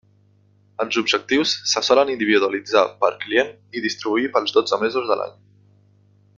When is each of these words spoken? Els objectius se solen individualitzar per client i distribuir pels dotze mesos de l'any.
Els 0.85 0.95
objectius 1.01 1.51
se 1.73 1.83
solen 1.89 2.13
individualitzar 2.15 2.85
per 3.05 3.13
client 3.27 3.53
i 3.81 3.85
distribuir 3.87 4.33
pels 4.39 4.59
dotze 4.59 4.81
mesos 4.87 5.09
de 5.13 5.23
l'any. 5.23 5.41